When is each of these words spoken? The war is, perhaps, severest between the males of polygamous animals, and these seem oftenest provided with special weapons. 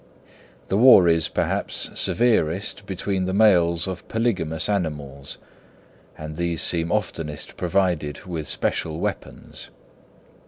The 0.69 0.77
war 0.77 1.07
is, 1.07 1.27
perhaps, 1.29 1.91
severest 1.93 2.87
between 2.87 3.25
the 3.25 3.35
males 3.35 3.85
of 3.87 4.07
polygamous 4.07 4.67
animals, 4.67 5.37
and 6.17 6.37
these 6.37 6.63
seem 6.63 6.91
oftenest 6.91 7.55
provided 7.55 8.25
with 8.25 8.47
special 8.47 8.99
weapons. 8.99 9.69